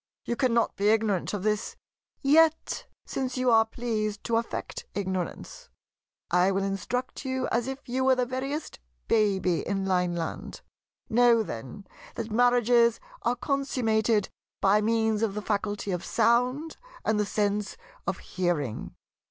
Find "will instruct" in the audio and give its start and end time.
6.49-7.23